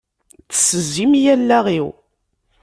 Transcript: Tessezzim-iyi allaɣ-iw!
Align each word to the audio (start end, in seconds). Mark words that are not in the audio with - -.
Tessezzim-iyi 0.49 1.31
allaɣ-iw! 1.35 1.87